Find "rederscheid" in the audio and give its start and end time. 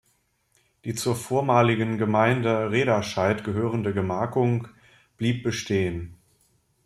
2.71-3.43